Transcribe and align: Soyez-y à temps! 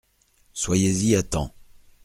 Soyez-y 0.55 1.15
à 1.15 1.21
temps! 1.21 1.53